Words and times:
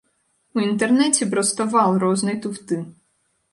У 0.55 0.63
інтэрнэце 0.67 1.27
проста 1.35 1.69
вал 1.75 2.01
рознай 2.07 2.43
туфты. 2.49 2.83